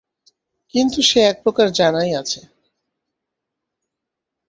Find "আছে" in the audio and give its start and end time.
2.15-2.41